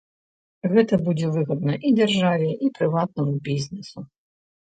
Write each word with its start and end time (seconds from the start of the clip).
Гэта 0.71 0.97
будзе 1.07 1.27
выгадна 1.35 1.75
і 1.87 1.91
дзяржаве, 1.99 2.47
і 2.69 2.71
прыватнаму 2.79 3.37
бізнэсу. 3.49 3.99